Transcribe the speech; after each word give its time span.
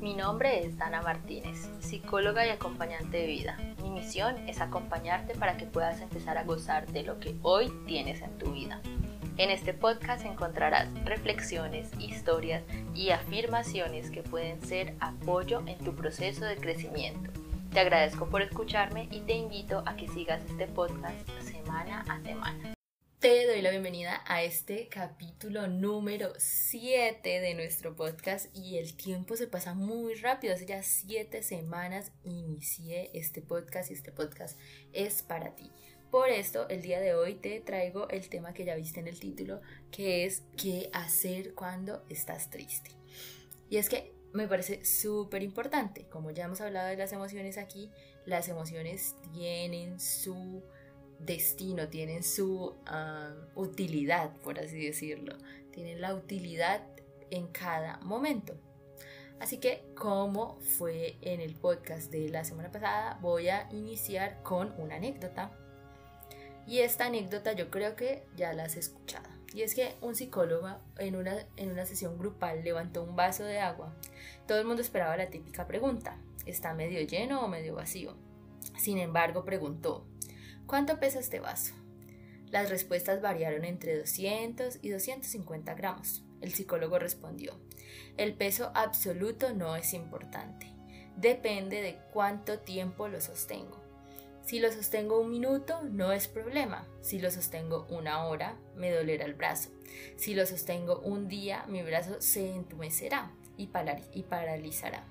Mi 0.00 0.14
nombre 0.14 0.64
es 0.64 0.76
Dana 0.76 1.00
Martínez, 1.00 1.68
psicóloga 1.80 2.46
y 2.46 2.50
acompañante 2.50 3.16
de 3.16 3.26
vida. 3.26 3.56
Mi 3.82 3.90
misión 3.90 4.36
es 4.46 4.60
acompañarte 4.60 5.34
para 5.34 5.56
que 5.56 5.64
puedas 5.64 6.00
empezar 6.00 6.36
a 6.36 6.44
gozar 6.44 6.86
de 6.88 7.02
lo 7.02 7.18
que 7.18 7.34
hoy 7.42 7.72
tienes 7.86 8.20
en 8.20 8.36
tu 8.38 8.52
vida. 8.52 8.80
En 9.38 9.50
este 9.50 9.72
podcast 9.72 10.24
encontrarás 10.24 10.88
reflexiones, 11.04 11.90
historias 11.98 12.62
y 12.94 13.10
afirmaciones 13.10 14.10
que 14.10 14.22
pueden 14.22 14.60
ser 14.62 14.94
apoyo 15.00 15.62
en 15.66 15.78
tu 15.78 15.94
proceso 15.94 16.44
de 16.44 16.56
crecimiento. 16.56 17.30
Te 17.72 17.80
agradezco 17.80 18.26
por 18.26 18.42
escucharme 18.42 19.08
y 19.10 19.20
te 19.20 19.34
invito 19.34 19.82
a 19.86 19.96
que 19.96 20.08
sigas 20.08 20.40
este 20.48 20.66
podcast 20.66 21.28
semana 21.40 22.04
a 22.08 22.20
semana. 22.20 22.75
Te 23.18 23.46
doy 23.46 23.62
la 23.62 23.70
bienvenida 23.70 24.22
a 24.26 24.42
este 24.42 24.88
capítulo 24.88 25.68
número 25.68 26.34
7 26.36 27.40
de 27.40 27.54
nuestro 27.54 27.96
podcast 27.96 28.54
y 28.54 28.76
el 28.76 28.94
tiempo 28.94 29.36
se 29.36 29.46
pasa 29.46 29.72
muy 29.72 30.16
rápido. 30.16 30.52
Hace 30.52 30.66
ya 30.66 30.82
7 30.82 31.42
semanas 31.42 32.12
inicié 32.24 33.10
este 33.14 33.40
podcast 33.40 33.90
y 33.90 33.94
este 33.94 34.12
podcast 34.12 34.58
es 34.92 35.22
para 35.22 35.56
ti. 35.56 35.72
Por 36.10 36.28
esto, 36.28 36.68
el 36.68 36.82
día 36.82 37.00
de 37.00 37.14
hoy 37.14 37.36
te 37.36 37.58
traigo 37.60 38.06
el 38.10 38.28
tema 38.28 38.52
que 38.52 38.66
ya 38.66 38.76
viste 38.76 39.00
en 39.00 39.08
el 39.08 39.18
título, 39.18 39.62
que 39.90 40.26
es 40.26 40.42
qué 40.58 40.90
hacer 40.92 41.54
cuando 41.54 42.04
estás 42.10 42.50
triste. 42.50 42.90
Y 43.70 43.78
es 43.78 43.88
que 43.88 44.12
me 44.34 44.46
parece 44.46 44.84
súper 44.84 45.42
importante, 45.42 46.06
como 46.10 46.32
ya 46.32 46.44
hemos 46.44 46.60
hablado 46.60 46.88
de 46.88 46.96
las 46.98 47.12
emociones 47.14 47.56
aquí, 47.56 47.90
las 48.26 48.50
emociones 48.50 49.16
tienen 49.32 49.98
su 50.00 50.62
destino, 51.18 51.88
tienen 51.88 52.22
su 52.22 52.74
utilidad, 53.54 54.34
por 54.42 54.58
así 54.58 54.84
decirlo. 54.84 55.36
Tienen 55.72 56.00
la 56.00 56.14
utilidad 56.14 56.82
en 57.30 57.48
cada 57.48 57.98
momento. 57.98 58.54
Así 59.40 59.58
que, 59.58 59.84
como 59.94 60.58
fue 60.60 61.18
en 61.20 61.40
el 61.40 61.54
podcast 61.54 62.10
de 62.10 62.30
la 62.30 62.44
semana 62.44 62.70
pasada, 62.70 63.18
voy 63.20 63.48
a 63.48 63.68
iniciar 63.70 64.42
con 64.42 64.72
una 64.78 64.96
anécdota. 64.96 65.52
Y 66.66 66.78
esta 66.78 67.06
anécdota 67.06 67.52
yo 67.52 67.70
creo 67.70 67.96
que 67.96 68.24
ya 68.34 68.52
la 68.54 68.64
has 68.64 68.76
escuchado. 68.76 69.28
Y 69.52 69.62
es 69.62 69.74
que 69.74 69.94
un 70.00 70.14
psicólogo 70.14 70.68
en 70.98 71.16
una, 71.16 71.46
en 71.56 71.70
una 71.70 71.86
sesión 71.86 72.18
grupal 72.18 72.64
levantó 72.64 73.02
un 73.02 73.14
vaso 73.14 73.44
de 73.44 73.58
agua. 73.58 73.94
Todo 74.46 74.58
el 74.58 74.66
mundo 74.66 74.82
esperaba 74.82 75.16
la 75.16 75.30
típica 75.30 75.66
pregunta, 75.66 76.18
¿está 76.46 76.74
medio 76.74 77.00
lleno 77.02 77.44
o 77.44 77.48
medio 77.48 77.74
vacío? 77.74 78.16
Sin 78.78 78.98
embargo, 78.98 79.44
preguntó, 79.44 80.06
¿Cuánto 80.66 80.98
pesa 80.98 81.20
este 81.20 81.38
vaso? 81.38 81.74
Las 82.50 82.70
respuestas 82.70 83.22
variaron 83.22 83.64
entre 83.64 83.96
200 83.96 84.80
y 84.82 84.88
250 84.90 85.74
gramos. 85.74 86.24
El 86.40 86.52
psicólogo 86.52 86.98
respondió, 86.98 87.60
el 88.16 88.34
peso 88.34 88.72
absoluto 88.74 89.54
no 89.54 89.76
es 89.76 89.94
importante, 89.94 90.66
depende 91.16 91.82
de 91.82 91.98
cuánto 92.12 92.58
tiempo 92.58 93.06
lo 93.06 93.20
sostengo. 93.20 93.80
Si 94.44 94.58
lo 94.58 94.70
sostengo 94.72 95.20
un 95.20 95.30
minuto, 95.30 95.82
no 95.82 96.12
es 96.12 96.28
problema. 96.28 96.86
Si 97.00 97.20
lo 97.20 97.30
sostengo 97.30 97.86
una 97.88 98.26
hora, 98.26 98.56
me 98.76 98.90
dolerá 98.90 99.24
el 99.24 99.34
brazo. 99.34 99.70
Si 100.16 100.34
lo 100.34 100.46
sostengo 100.46 101.00
un 101.00 101.28
día, 101.28 101.64
mi 101.68 101.82
brazo 101.82 102.20
se 102.20 102.54
entumecerá 102.54 103.32
y, 103.56 103.68
paralizará. 103.68 105.04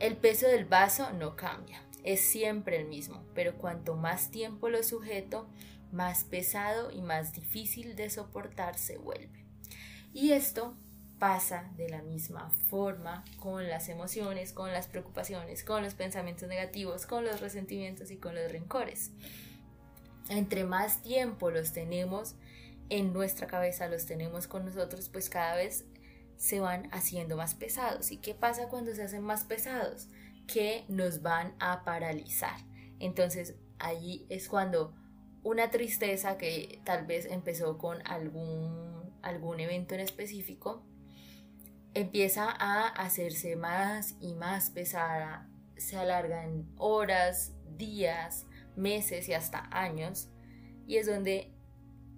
El 0.00 0.16
peso 0.16 0.48
del 0.48 0.64
vaso 0.64 1.12
no 1.12 1.36
cambia 1.36 1.82
es 2.04 2.20
siempre 2.20 2.76
el 2.78 2.86
mismo, 2.86 3.24
pero 3.34 3.56
cuanto 3.56 3.94
más 3.94 4.30
tiempo 4.30 4.68
lo 4.68 4.82
sujeto, 4.82 5.48
más 5.92 6.24
pesado 6.24 6.90
y 6.90 7.02
más 7.02 7.32
difícil 7.32 7.96
de 7.96 8.10
soportar 8.10 8.78
se 8.78 8.98
vuelve. 8.98 9.44
Y 10.12 10.32
esto 10.32 10.74
pasa 11.18 11.70
de 11.76 11.88
la 11.88 12.02
misma 12.02 12.50
forma 12.68 13.24
con 13.38 13.68
las 13.68 13.88
emociones, 13.88 14.52
con 14.52 14.72
las 14.72 14.88
preocupaciones, 14.88 15.62
con 15.62 15.82
los 15.82 15.94
pensamientos 15.94 16.48
negativos, 16.48 17.06
con 17.06 17.24
los 17.24 17.40
resentimientos 17.40 18.10
y 18.10 18.16
con 18.16 18.34
los 18.34 18.50
rencores. 18.50 19.12
Entre 20.28 20.64
más 20.64 21.02
tiempo 21.02 21.50
los 21.50 21.72
tenemos 21.72 22.34
en 22.88 23.12
nuestra 23.12 23.46
cabeza, 23.46 23.86
los 23.86 24.06
tenemos 24.06 24.48
con 24.48 24.64
nosotros, 24.64 25.08
pues 25.08 25.30
cada 25.30 25.54
vez 25.54 25.84
se 26.36 26.58
van 26.58 26.88
haciendo 26.92 27.36
más 27.36 27.54
pesados. 27.54 28.10
¿Y 28.10 28.16
qué 28.16 28.34
pasa 28.34 28.68
cuando 28.68 28.94
se 28.94 29.04
hacen 29.04 29.22
más 29.22 29.44
pesados? 29.44 30.08
Que 30.46 30.84
nos 30.88 31.22
van 31.22 31.54
a 31.58 31.84
paralizar. 31.84 32.56
Entonces 32.98 33.56
allí 33.78 34.26
es 34.28 34.48
cuando 34.48 34.94
una 35.42 35.70
tristeza 35.70 36.38
que 36.38 36.80
tal 36.84 37.06
vez 37.06 37.26
empezó 37.26 37.78
con 37.78 38.06
algún, 38.06 39.12
algún 39.22 39.60
evento 39.60 39.94
en 39.94 40.00
específico, 40.00 40.84
empieza 41.94 42.48
a 42.48 42.86
hacerse 42.88 43.56
más 43.56 44.16
y 44.20 44.34
más 44.34 44.70
pesada, 44.70 45.48
se 45.76 45.96
alarga 45.96 46.44
en 46.44 46.70
horas, 46.76 47.54
días, 47.76 48.46
meses 48.76 49.28
y 49.28 49.34
hasta 49.34 49.68
años, 49.72 50.28
y 50.86 50.96
es 50.96 51.06
donde 51.06 51.52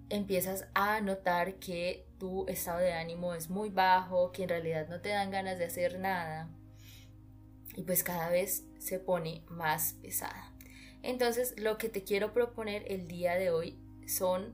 empiezas 0.09 0.67
a 0.75 1.01
notar 1.01 1.55
que 1.55 2.07
tu 2.19 2.47
estado 2.47 2.79
de 2.79 2.93
ánimo 2.93 3.33
es 3.33 3.49
muy 3.49 3.69
bajo, 3.69 4.31
que 4.31 4.43
en 4.43 4.49
realidad 4.49 4.87
no 4.87 5.01
te 5.01 5.09
dan 5.09 5.31
ganas 5.31 5.57
de 5.57 5.65
hacer 5.65 5.99
nada, 5.99 6.49
y 7.75 7.83
pues 7.83 8.03
cada 8.03 8.29
vez 8.29 8.63
se 8.79 8.99
pone 8.99 9.43
más 9.49 9.95
pesada. 10.01 10.51
Entonces 11.03 11.53
lo 11.59 11.77
que 11.77 11.89
te 11.89 12.03
quiero 12.03 12.33
proponer 12.33 12.83
el 12.87 13.07
día 13.07 13.35
de 13.35 13.49
hoy 13.51 13.77
son 14.07 14.53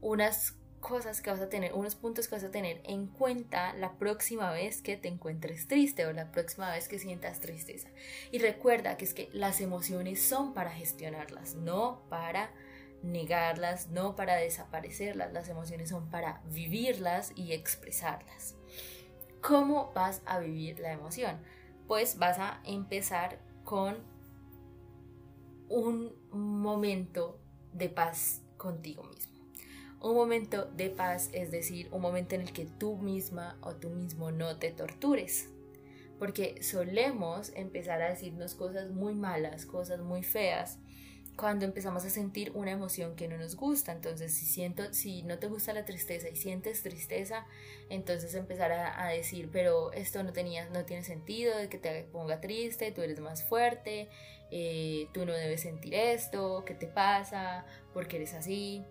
unas 0.00 0.56
cosas 0.80 1.20
que 1.20 1.30
vas 1.30 1.40
a 1.40 1.48
tener, 1.48 1.72
unos 1.74 1.94
puntos 1.94 2.28
que 2.28 2.34
vas 2.34 2.44
a 2.44 2.50
tener 2.50 2.82
en 2.84 3.06
cuenta 3.06 3.72
la 3.74 3.96
próxima 3.98 4.50
vez 4.52 4.82
que 4.82 4.96
te 4.96 5.08
encuentres 5.08 5.68
triste 5.68 6.04
o 6.06 6.12
la 6.12 6.32
próxima 6.32 6.70
vez 6.72 6.88
que 6.88 6.98
sientas 6.98 7.40
tristeza. 7.40 7.88
Y 8.32 8.38
recuerda 8.40 8.96
que 8.96 9.04
es 9.04 9.14
que 9.14 9.30
las 9.32 9.60
emociones 9.60 10.20
son 10.20 10.54
para 10.54 10.70
gestionarlas, 10.70 11.54
no 11.54 12.02
para 12.10 12.50
negarlas, 13.02 13.88
no 13.88 14.16
para 14.16 14.36
desaparecerlas. 14.36 15.32
Las 15.32 15.48
emociones 15.48 15.88
son 15.88 16.10
para 16.10 16.42
vivirlas 16.50 17.32
y 17.36 17.52
expresarlas. 17.52 18.56
¿Cómo 19.40 19.92
vas 19.94 20.20
a 20.26 20.40
vivir 20.40 20.78
la 20.80 20.92
emoción? 20.92 21.40
Pues 21.92 22.16
vas 22.16 22.38
a 22.38 22.58
empezar 22.64 23.38
con 23.64 23.98
un 25.68 26.14
momento 26.30 27.38
de 27.74 27.90
paz 27.90 28.40
contigo 28.56 29.02
mismo. 29.02 29.34
Un 30.00 30.14
momento 30.14 30.64
de 30.74 30.88
paz 30.88 31.28
es 31.34 31.50
decir, 31.50 31.90
un 31.92 32.00
momento 32.00 32.34
en 32.34 32.40
el 32.40 32.52
que 32.54 32.64
tú 32.64 32.96
misma 32.96 33.58
o 33.60 33.74
tú 33.74 33.90
mismo 33.90 34.30
no 34.30 34.56
te 34.56 34.70
tortures. 34.70 35.50
Porque 36.18 36.62
solemos 36.62 37.52
empezar 37.54 38.00
a 38.00 38.08
decirnos 38.08 38.54
cosas 38.54 38.90
muy 38.90 39.14
malas, 39.14 39.66
cosas 39.66 40.00
muy 40.00 40.22
feas, 40.22 40.78
cuando 41.36 41.64
empezamos 41.64 42.04
a 42.04 42.10
sentir 42.10 42.52
una 42.54 42.72
emoción 42.72 43.16
que 43.16 43.28
no 43.28 43.36
nos 43.36 43.56
gusta. 43.56 43.92
Entonces, 43.92 44.34
si 44.34 44.46
siento, 44.46 44.92
si 44.92 45.22
no 45.22 45.38
te 45.38 45.46
gusta 45.46 45.72
la 45.72 45.84
tristeza 45.84 46.28
y 46.28 46.36
sientes 46.36 46.82
tristeza, 46.82 47.46
entonces 47.88 48.34
empezar 48.34 48.72
a, 48.72 49.08
decir, 49.08 49.50
pero 49.52 49.92
esto 49.92 50.22
no 50.22 50.32
tenía, 50.32 50.68
no 50.70 50.84
tiene 50.84 51.04
sentido 51.04 51.56
de 51.56 51.68
que 51.68 51.78
te 51.78 52.04
ponga 52.04 52.40
triste, 52.40 52.92
tú 52.92 53.02
eres 53.02 53.20
más 53.20 53.44
fuerte, 53.44 54.08
eh, 54.50 55.08
tú 55.12 55.26
no 55.26 55.32
debes 55.32 55.62
sentir 55.62 55.94
esto, 55.94 56.64
¿qué 56.66 56.74
te 56.74 56.86
pasa? 56.86 57.64
¿Por 57.92 58.08
qué 58.08 58.16
eres 58.16 58.34
así? 58.34 58.84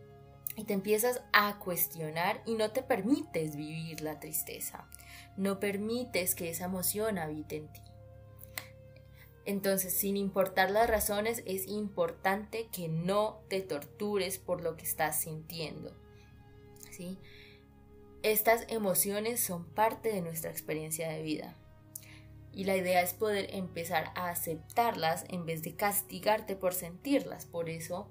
Y 0.58 0.66
te 0.66 0.73
empiezas 0.73 1.22
a 1.31 1.58
cuestionar 1.59 2.41
y 2.46 2.56
no 2.56 2.72
te 2.72 2.84
permites 2.84 3.56
vivir 3.56 4.02
la 4.02 4.19
tristeza. 4.19 4.85
No 5.38 5.59
permites 5.59 6.35
que 6.35 6.50
esa 6.50 6.66
emoción 6.66 7.18
habite 7.18 7.58
en 7.58 7.68
ti. 7.72 7.81
Entonces, 9.51 9.94
sin 9.94 10.16
importar 10.16 10.72
las 10.72 10.89
razones, 10.89 11.44
es 11.45 11.67
importante 11.67 12.69
que 12.72 12.88
no 12.88 13.41
te 13.50 13.59
tortures 13.59 14.38
por 14.38 14.62
lo 14.62 14.78
que 14.78 14.85
estás 14.85 15.19
sintiendo. 15.19 15.94
¿sí? 16.89 17.19
Estas 18.23 18.63
emociones 18.69 19.41
son 19.41 19.66
parte 19.66 20.07
de 20.07 20.22
nuestra 20.22 20.51
experiencia 20.51 21.09
de 21.09 21.22
vida. 21.22 21.57
Y 22.53 22.63
la 22.63 22.78
idea 22.78 23.01
es 23.01 23.13
poder 23.13 23.53
empezar 23.53 24.14
a 24.16 24.29
aceptarlas 24.29 25.26
en 25.28 25.46
vez 25.46 25.64
de 25.64 25.76
castigarte 25.76 26.55
por 26.55 26.73
sentirlas. 26.73 27.46
Por 27.46 27.70
eso 27.70 28.09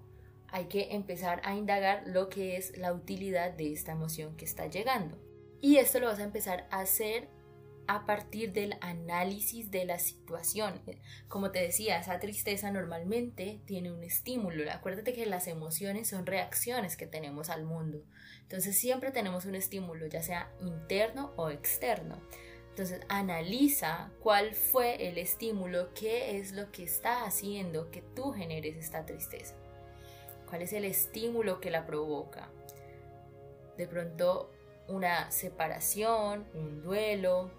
hay 0.49 0.67
que 0.67 0.95
empezar 0.95 1.41
a 1.45 1.55
indagar 1.55 2.03
lo 2.05 2.29
que 2.29 2.59
es 2.59 2.77
la 2.77 2.93
utilidad 2.93 3.51
de 3.53 3.73
esta 3.73 3.93
emoción 3.93 4.37
que 4.37 4.45
está 4.45 4.67
llegando. 4.67 5.17
Y 5.63 5.77
esto 5.77 6.01
lo 6.01 6.09
vas 6.09 6.19
a 6.19 6.25
empezar 6.25 6.69
a 6.71 6.81
hacer 6.81 7.31
a 7.87 8.07
partir 8.07 8.53
del 8.53 8.77
análisis 8.81 9.71
de 9.71 9.85
la 9.85 9.99
situación. 9.99 10.81
Como 11.29 11.51
te 11.51 11.61
decía, 11.61 11.99
esa 11.99 12.21
tristeza 12.21 12.71
normalmente 12.71 13.61
tiene 13.67 13.91
un 13.93 14.05
estímulo. 14.05 14.71
Acuérdate 14.71 15.13
que 15.13 15.27
las 15.27 15.49
emociones 15.49 16.09
son 16.09 16.27
reacciones 16.27 16.97
que 16.97 17.07
tenemos 17.07 17.51
al 17.51 17.65
mundo. 17.65 18.03
Entonces 18.43 18.79
siempre 18.79 19.11
tenemos 19.11 19.45
un 19.45 19.55
estímulo, 19.55 20.07
ya 20.07 20.23
sea 20.23 20.53
interno 20.61 21.33
o 21.37 21.51
externo. 21.51 22.21
Entonces 22.71 23.01
analiza 23.09 24.11
cuál 24.21 24.55
fue 24.55 25.09
el 25.09 25.19
estímulo, 25.19 25.93
qué 25.93 26.39
es 26.39 26.53
lo 26.53 26.71
que 26.71 26.85
está 26.85 27.25
haciendo 27.25 27.91
que 27.91 28.03
tú 28.03 28.33
generes 28.33 28.77
esta 28.77 29.05
tristeza. 29.05 29.55
¿Cuál 30.49 30.63
es 30.63 30.73
el 30.73 30.85
estímulo 30.85 31.61
que 31.61 31.71
la 31.71 31.87
provoca? 31.87 32.49
De 33.77 33.87
pronto 33.87 34.51
una 34.89 35.31
separación, 35.31 36.47
un 36.55 36.83
duelo, 36.83 37.51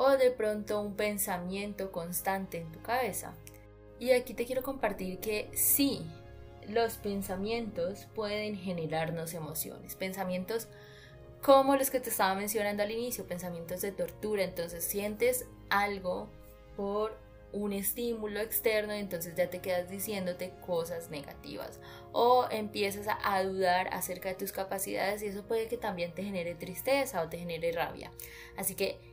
o 0.00 0.16
de 0.16 0.30
pronto 0.30 0.80
un 0.80 0.94
pensamiento 0.94 1.90
constante 1.90 2.58
en 2.58 2.70
tu 2.70 2.80
cabeza. 2.80 3.34
Y 3.98 4.12
aquí 4.12 4.32
te 4.32 4.46
quiero 4.46 4.62
compartir 4.62 5.18
que 5.18 5.50
sí, 5.54 6.06
los 6.68 6.94
pensamientos 6.98 8.06
pueden 8.14 8.54
generarnos 8.54 9.34
emociones, 9.34 9.96
pensamientos 9.96 10.68
como 11.42 11.74
los 11.74 11.90
que 11.90 11.98
te 11.98 12.10
estaba 12.10 12.36
mencionando 12.36 12.84
al 12.84 12.92
inicio, 12.92 13.26
pensamientos 13.26 13.80
de 13.80 13.90
tortura, 13.90 14.44
entonces 14.44 14.84
sientes 14.84 15.46
algo 15.68 16.28
por 16.76 17.18
un 17.50 17.72
estímulo 17.72 18.40
externo 18.40 18.92
entonces 18.92 19.34
ya 19.34 19.48
te 19.48 19.60
quedas 19.60 19.88
diciéndote 19.88 20.52
cosas 20.66 21.08
negativas 21.08 21.80
o 22.12 22.46
empiezas 22.50 23.06
a, 23.24 23.42
dudar 23.42 23.88
acerca 23.88 24.28
de 24.28 24.34
tus 24.34 24.52
capacidades 24.52 25.22
y 25.22 25.26
eso 25.28 25.42
puede 25.44 25.66
que 25.66 25.78
también 25.78 26.12
te 26.12 26.22
genere 26.22 26.54
tristeza 26.54 27.22
o 27.22 27.28
te 27.28 27.38
genere 27.38 27.72
rabia. 27.72 28.12
Así 28.56 28.74
que 28.74 29.07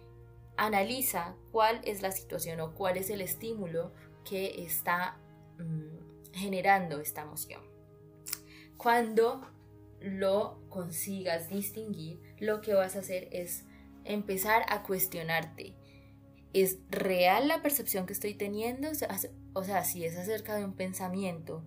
analiza 0.58 1.36
cuál 1.52 1.82
es 1.84 2.02
la 2.02 2.12
situación 2.12 2.60
o 2.60 2.74
cuál 2.74 2.98
es 2.98 3.10
el 3.10 3.22
estímulo 3.22 3.94
que 4.24 4.64
está 4.64 5.18
mm, 5.58 6.34
generando 6.34 7.00
esta 7.00 7.22
emoción. 7.22 7.62
Cuando 8.78 9.42
lo 10.00 10.60
consigas 10.70 11.50
distinguir, 11.50 12.22
lo 12.40 12.62
que 12.62 12.74
vas 12.74 12.96
a 12.96 13.00
hacer 13.00 13.28
es 13.32 13.66
empezar 14.04 14.66
a 14.70 14.84
cuestionarte 14.84 15.76
¿Es 16.56 16.78
real 16.90 17.50
la 17.50 17.62
percepción 17.62 18.06
que 18.06 18.14
estoy 18.14 18.34
teniendo? 18.34 18.88
O 19.52 19.64
sea, 19.66 19.84
si 19.84 20.06
es 20.06 20.16
acerca 20.16 20.56
de 20.56 20.64
un 20.64 20.74
pensamiento 20.74 21.66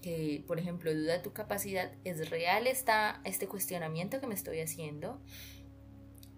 que, 0.00 0.42
por 0.46 0.58
ejemplo, 0.58 0.94
duda 0.94 1.20
tu 1.20 1.34
capacidad, 1.34 1.92
¿es 2.04 2.30
real 2.30 2.66
esta, 2.66 3.20
este 3.26 3.46
cuestionamiento 3.46 4.22
que 4.22 4.26
me 4.26 4.34
estoy 4.34 4.60
haciendo? 4.60 5.20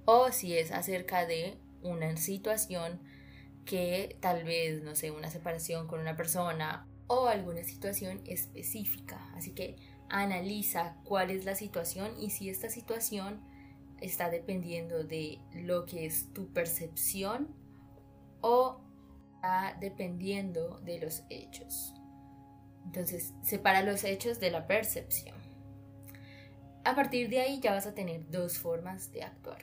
O 0.06 0.32
si 0.32 0.58
es 0.58 0.72
acerca 0.72 1.24
de 1.24 1.56
una 1.84 2.16
situación 2.16 3.00
que 3.64 4.18
tal 4.20 4.42
vez, 4.42 4.82
no 4.82 4.96
sé, 4.96 5.12
una 5.12 5.30
separación 5.30 5.86
con 5.86 6.00
una 6.00 6.16
persona 6.16 6.88
o 7.06 7.26
alguna 7.26 7.62
situación 7.62 8.20
específica. 8.26 9.30
Así 9.34 9.52
que 9.52 9.76
analiza 10.08 10.96
cuál 11.04 11.30
es 11.30 11.44
la 11.44 11.54
situación 11.54 12.12
y 12.18 12.30
si 12.30 12.48
esta 12.50 12.68
situación 12.68 13.40
está 14.00 14.28
dependiendo 14.28 15.04
de 15.04 15.38
lo 15.54 15.86
que 15.86 16.06
es 16.06 16.32
tu 16.32 16.52
percepción 16.52 17.54
o 18.40 18.80
está 19.36 19.76
dependiendo 19.78 20.80
de 20.80 20.98
los 20.98 21.22
hechos. 21.28 21.94
Entonces, 22.84 23.32
separa 23.42 23.82
los 23.82 24.04
hechos 24.04 24.40
de 24.40 24.50
la 24.50 24.66
percepción. 24.66 25.36
A 26.84 26.94
partir 26.94 27.28
de 27.30 27.40
ahí 27.40 27.60
ya 27.60 27.72
vas 27.72 27.86
a 27.86 27.94
tener 27.94 28.30
dos 28.30 28.58
formas 28.58 29.10
de 29.12 29.22
actuar. 29.22 29.62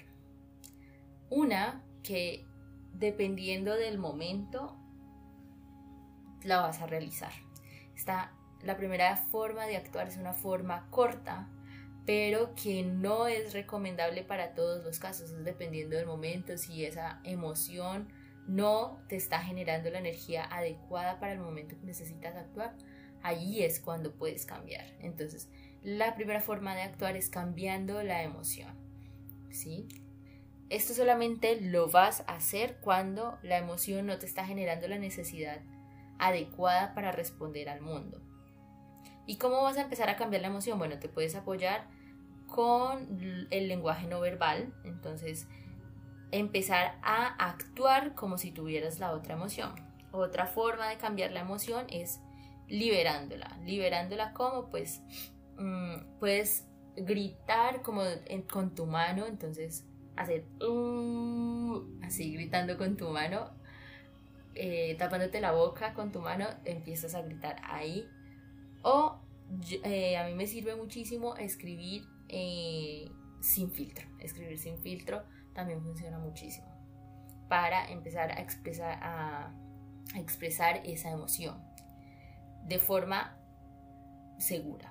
Una 1.30 1.84
que 2.04 2.46
dependiendo 2.94 3.76
del 3.76 3.98
momento 3.98 4.78
la 6.44 6.62
vas 6.62 6.82
a 6.82 6.88
realizar. 6.88 7.32
Está 7.96 8.34
la 8.64 8.78
primera 8.78 9.16
forma 9.18 9.66
de 9.66 9.76
actuar 9.76 10.08
es 10.08 10.18
una 10.18 10.34
forma 10.34 10.88
corta, 10.90 11.48
pero 12.06 12.54
que 12.56 12.84
no 12.84 13.28
es 13.28 13.54
recomendable 13.54 14.24
para 14.24 14.54
todos 14.54 14.84
los 14.84 15.00
casos, 15.00 15.32
es 15.32 15.44
dependiendo 15.44 15.96
del 15.96 16.06
momento, 16.06 16.58
si 16.58 16.86
esa 16.86 17.20
emoción 17.24 18.08
no 18.48 19.02
te 19.08 19.16
está 19.16 19.40
generando 19.40 19.90
la 19.90 20.00
energía 20.00 20.46
adecuada 20.46 21.20
para 21.20 21.34
el 21.34 21.40
momento 21.40 21.76
que 21.80 21.86
necesitas 21.86 22.36
actuar, 22.36 22.76
allí 23.24 23.64
es 23.64 23.80
cuando 23.80 24.14
puedes 24.14 24.46
cambiar. 24.46 24.86
Entonces, 25.00 25.48
la 25.84 26.16
primera 26.16 26.42
forma 26.42 26.76
de 26.76 26.82
actuar 26.82 27.16
es 27.16 27.30
cambiando 27.30 28.04
la 28.04 28.24
emoción. 28.24 28.76
¿Sí? 29.50 29.88
Esto 30.72 30.94
solamente 30.94 31.60
lo 31.60 31.90
vas 31.90 32.22
a 32.28 32.36
hacer 32.36 32.78
cuando 32.80 33.38
la 33.44 33.58
emoción 33.58 34.06
no 34.06 34.18
te 34.18 34.26
está 34.26 34.46
generando 34.46 34.88
la 34.88 34.98
necesidad 34.98 35.60
adecuada 36.18 36.94
para 36.94 37.12
responder 37.12 37.68
al 37.68 37.82
mundo. 37.82 38.22
¿Y 39.26 39.36
cómo 39.36 39.62
vas 39.64 39.76
a 39.76 39.82
empezar 39.82 40.10
a 40.10 40.16
cambiar 40.16 40.44
la 40.44 40.48
emoción? 40.48 40.80
Bueno, 40.80 40.98
te 40.98 41.10
puedes 41.10 41.36
apoyar 41.36 41.90
con 42.48 43.48
el 43.50 43.68
lenguaje 43.68 44.08
no 44.08 44.22
verbal. 44.22 44.74
Entonces, 44.86 45.46
empezar 46.32 46.98
a 47.04 47.28
actuar 47.50 48.16
como 48.16 48.38
si 48.38 48.52
tuvieras 48.52 48.98
la 48.98 49.12
otra 49.12 49.34
emoción. 49.34 49.76
Otra 50.14 50.48
forma 50.48 50.88
de 50.88 50.96
cambiar 50.96 51.34
la 51.34 51.42
emoción 51.42 51.86
es 51.90 52.22
liberándola. 52.70 53.58
Liberándola 53.66 54.32
como 54.32 54.70
pues 54.70 55.02
mm, 55.58 56.18
puedes 56.18 56.66
gritar 56.96 57.82
como 57.82 58.04
con 58.50 58.74
tu 58.74 58.86
mano, 58.86 59.26
entonces 59.26 59.86
hacer 60.22 60.46
uh, 60.62 61.82
así 62.04 62.34
gritando 62.34 62.78
con 62.78 62.98
tu 62.98 63.10
mano, 63.10 63.52
eh, 64.56 64.96
tapándote 64.98 65.42
la 65.42 65.52
boca 65.52 65.94
con 65.94 66.12
tu 66.12 66.22
mano, 66.22 66.48
empiezas 66.66 67.16
a 67.16 67.22
gritar 67.22 67.62
ahí. 67.64 68.08
O 68.84 69.20
eh, 69.84 70.18
a 70.18 70.26
mí 70.26 70.34
me 70.34 70.48
sirve 70.48 70.76
muchísimo 70.76 71.36
escribir 71.36 72.04
eh, 72.30 73.12
sin 73.42 73.72
filtro, 73.72 74.08
escribir 74.20 74.58
sin 74.58 74.78
filtro 74.80 75.24
también 75.54 75.82
funciona 75.82 76.18
muchísimo 76.20 76.68
para 77.50 77.92
empezar 77.92 78.32
a 78.32 78.42
expresar, 78.42 78.98
a, 79.02 79.54
expresar 80.16 80.82
esa 80.86 81.12
emoción 81.12 81.62
de 82.66 82.80
forma 82.80 83.38
segura. 84.38 84.91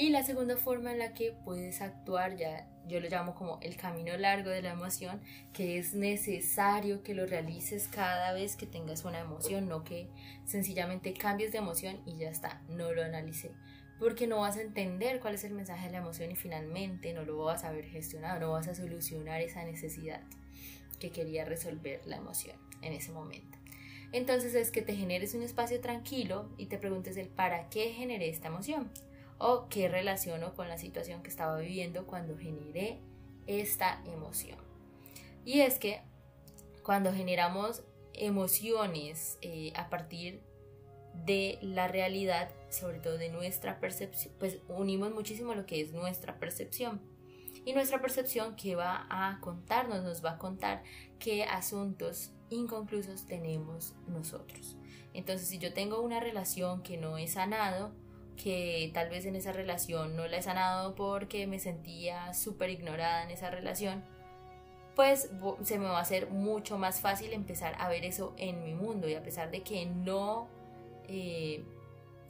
Y 0.00 0.08
la 0.08 0.24
segunda 0.24 0.56
forma 0.56 0.92
en 0.92 0.98
la 0.98 1.12
que 1.12 1.34
puedes 1.44 1.82
actuar, 1.82 2.34
ya 2.34 2.66
yo 2.88 3.00
lo 3.00 3.10
llamo 3.10 3.34
como 3.34 3.58
el 3.60 3.76
camino 3.76 4.16
largo 4.16 4.48
de 4.48 4.62
la 4.62 4.70
emoción, 4.70 5.20
que 5.52 5.76
es 5.76 5.92
necesario 5.92 7.02
que 7.02 7.12
lo 7.12 7.26
realices 7.26 7.86
cada 7.86 8.32
vez 8.32 8.56
que 8.56 8.64
tengas 8.64 9.04
una 9.04 9.18
emoción, 9.18 9.68
no 9.68 9.84
que 9.84 10.08
sencillamente 10.46 11.12
cambies 11.12 11.52
de 11.52 11.58
emoción 11.58 12.00
y 12.06 12.16
ya 12.16 12.30
está, 12.30 12.62
no 12.70 12.94
lo 12.94 13.04
analicé 13.04 13.52
porque 13.98 14.26
no 14.26 14.40
vas 14.40 14.56
a 14.56 14.62
entender 14.62 15.20
cuál 15.20 15.34
es 15.34 15.44
el 15.44 15.52
mensaje 15.52 15.88
de 15.88 15.92
la 15.92 15.98
emoción 15.98 16.30
y 16.30 16.34
finalmente 16.34 17.12
no 17.12 17.26
lo 17.26 17.36
vas 17.36 17.64
a 17.64 17.68
haber 17.68 17.84
gestionado, 17.84 18.40
no 18.40 18.52
vas 18.52 18.68
a 18.68 18.74
solucionar 18.74 19.42
esa 19.42 19.62
necesidad 19.64 20.22
que 20.98 21.10
quería 21.10 21.44
resolver 21.44 22.00
la 22.06 22.16
emoción 22.16 22.56
en 22.80 22.94
ese 22.94 23.12
momento. 23.12 23.58
Entonces 24.12 24.54
es 24.54 24.70
que 24.70 24.80
te 24.80 24.96
generes 24.96 25.34
un 25.34 25.42
espacio 25.42 25.82
tranquilo 25.82 26.48
y 26.56 26.66
te 26.68 26.78
preguntes 26.78 27.18
el 27.18 27.28
para 27.28 27.68
qué 27.68 27.90
generé 27.90 28.30
esta 28.30 28.48
emoción 28.48 28.90
o 29.40 29.68
qué 29.68 29.88
relaciono 29.88 30.54
con 30.54 30.68
la 30.68 30.78
situación 30.78 31.22
que 31.22 31.30
estaba 31.30 31.58
viviendo 31.58 32.06
cuando 32.06 32.36
generé 32.36 33.00
esta 33.46 34.02
emoción. 34.04 34.58
Y 35.44 35.62
es 35.62 35.78
que 35.78 36.02
cuando 36.84 37.12
generamos 37.12 37.82
emociones 38.12 39.38
eh, 39.40 39.72
a 39.74 39.88
partir 39.88 40.42
de 41.14 41.58
la 41.62 41.88
realidad, 41.88 42.50
sobre 42.68 43.00
todo 43.00 43.16
de 43.16 43.30
nuestra 43.30 43.80
percepción, 43.80 44.34
pues 44.38 44.58
unimos 44.68 45.12
muchísimo 45.12 45.54
lo 45.54 45.64
que 45.66 45.80
es 45.80 45.92
nuestra 45.92 46.38
percepción. 46.38 47.00
Y 47.64 47.72
nuestra 47.72 48.00
percepción 48.00 48.56
que 48.56 48.76
va 48.76 49.06
a 49.10 49.40
contarnos, 49.40 50.02
nos 50.04 50.24
va 50.24 50.32
a 50.32 50.38
contar 50.38 50.82
qué 51.18 51.44
asuntos 51.44 52.32
inconclusos 52.50 53.26
tenemos 53.26 53.94
nosotros. 54.06 54.76
Entonces, 55.14 55.48
si 55.48 55.58
yo 55.58 55.72
tengo 55.72 56.00
una 56.00 56.20
relación 56.20 56.82
que 56.82 56.96
no 56.96 57.18
he 57.18 57.26
sanado, 57.26 57.92
que 58.42 58.90
tal 58.94 59.10
vez 59.10 59.26
en 59.26 59.36
esa 59.36 59.52
relación 59.52 60.16
no 60.16 60.26
la 60.26 60.38
he 60.38 60.42
sanado 60.42 60.94
porque 60.94 61.46
me 61.46 61.58
sentía 61.58 62.32
súper 62.32 62.70
ignorada 62.70 63.24
en 63.24 63.30
esa 63.30 63.50
relación, 63.50 64.02
pues 64.96 65.30
se 65.62 65.78
me 65.78 65.86
va 65.86 65.98
a 65.98 66.02
hacer 66.02 66.30
mucho 66.30 66.78
más 66.78 67.00
fácil 67.00 67.32
empezar 67.32 67.74
a 67.78 67.88
ver 67.88 68.04
eso 68.04 68.34
en 68.36 68.62
mi 68.64 68.74
mundo. 68.74 69.08
Y 69.08 69.14
a 69.14 69.22
pesar 69.22 69.50
de 69.50 69.62
que 69.62 69.86
no 69.86 70.48
eh, 71.08 71.64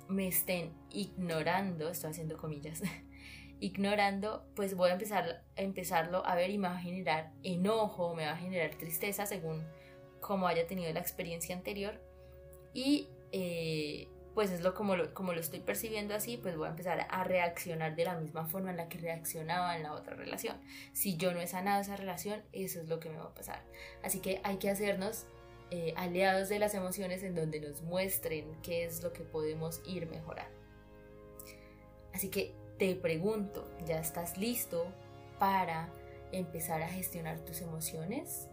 me 0.09 0.29
estén 0.29 0.73
ignorando, 0.90 1.88
estoy 1.88 2.11
haciendo 2.11 2.37
comillas, 2.37 2.83
ignorando, 3.61 4.45
pues 4.55 4.75
voy 4.75 4.90
a 4.90 4.95
empezar 4.95 5.45
a 5.57 5.61
empezarlo 5.61 6.25
a 6.26 6.35
ver 6.35 6.50
y 6.50 6.59
me 6.59 6.69
va 6.69 6.76
a 6.76 6.81
generar 6.81 7.33
enojo, 7.43 8.14
me 8.14 8.26
va 8.26 8.33
a 8.33 8.37
generar 8.37 8.75
tristeza 8.76 9.26
según 9.26 9.64
como 10.21 10.47
haya 10.47 10.67
tenido 10.67 10.93
la 10.93 11.00
experiencia 11.00 11.55
anterior. 11.55 12.00
Y 12.75 13.09
eh, 13.33 14.09
pues 14.35 14.51
es 14.51 14.61
lo 14.61 14.75
como, 14.75 14.97
lo 14.97 15.13
como 15.13 15.33
lo 15.33 15.41
estoy 15.41 15.61
percibiendo 15.61 16.15
así, 16.15 16.37
pues 16.37 16.57
voy 16.57 16.67
a 16.67 16.71
empezar 16.71 17.07
a 17.09 17.25
reaccionar 17.25 17.97
de 17.97 18.05
la 18.05 18.17
misma 18.17 18.47
forma 18.47 18.71
en 18.71 18.77
la 18.77 18.89
que 18.89 18.99
reaccionaba 18.99 19.77
en 19.77 19.83
la 19.83 19.93
otra 19.93 20.15
relación. 20.15 20.61
Si 20.93 21.17
yo 21.17 21.33
no 21.33 21.41
he 21.41 21.47
sanado 21.47 21.81
esa 21.81 21.97
relación, 21.97 22.43
eso 22.53 22.81
es 22.81 22.89
lo 22.89 23.01
que 23.01 23.11
me 23.11 23.19
va 23.19 23.25
a 23.25 23.35
pasar. 23.35 23.63
Así 24.03 24.21
que 24.21 24.41
hay 24.45 24.59
que 24.59 24.71
hacernos 24.71 25.27
eh, 25.71 25.95
aliados 25.97 26.49
de 26.49 26.59
las 26.59 26.75
emociones 26.75 27.23
en 27.23 27.35
donde 27.35 27.61
nos 27.61 27.83
muestren 27.83 28.61
qué 28.63 28.85
es 28.85 29.03
lo 29.03 29.13
que 29.13 29.23
podemos 29.23 29.81
ir 29.87 30.09
mejorando. 30.09 30.59
Así 32.13 32.29
que 32.29 32.55
te 32.79 32.95
pregunto, 32.97 33.69
¿ya 33.87 34.01
estás 34.01 34.37
listo 34.37 34.87
para 35.39 35.89
empezar 36.33 36.83
a 36.83 36.89
gestionar 36.89 37.41
tus 37.41 37.61
emociones? 37.61 38.50